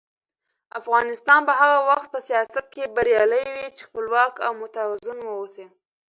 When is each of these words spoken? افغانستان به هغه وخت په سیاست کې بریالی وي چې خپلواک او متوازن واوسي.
افغانستان 0.79 1.39
به 1.47 1.53
هغه 1.61 1.79
وخت 1.89 2.07
په 2.13 2.19
سیاست 2.27 2.65
کې 2.73 2.93
بریالی 2.95 3.43
وي 3.53 3.67
چې 3.75 3.81
خپلواک 3.87 4.33
او 4.45 4.51
متوازن 4.61 5.17
واوسي. 5.23 5.65